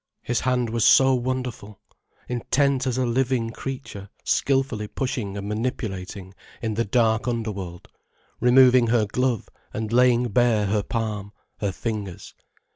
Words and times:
His 0.23 0.39
hand 0.39 0.71
was 0.71 0.83
so 0.83 1.13
wonderful, 1.13 1.79
intent 2.27 2.87
as 2.87 2.97
a 2.97 3.05
living 3.05 3.51
creature 3.51 4.09
skilfully 4.23 4.87
pushing 4.87 5.37
and 5.37 5.47
manipulating 5.47 6.33
in 6.59 6.73
the 6.73 6.85
dark 6.85 7.27
underworld, 7.27 7.87
removing 8.39 8.87
her 8.87 9.05
glove 9.05 9.47
and 9.75 9.93
laying 9.93 10.29
bare 10.29 10.65
her 10.65 10.81
palm, 10.81 11.33
her 11.59 11.71
fingers. 11.71 12.33